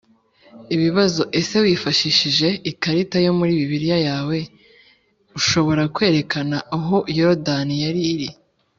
[0.75, 4.37] Ibibazo Ese wifashishije ikarita yo muri Bibiliya yawe
[5.39, 8.29] ushobora kwerekana aho yorodani yari iri